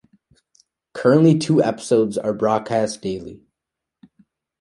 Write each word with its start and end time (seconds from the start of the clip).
Currently 0.93 1.37
two 1.37 1.61
episodes 1.61 2.17
are 2.17 2.33
broadcast 2.33 3.03
daily. 3.03 3.43